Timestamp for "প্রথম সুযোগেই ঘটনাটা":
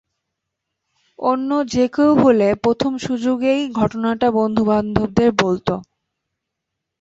2.63-4.27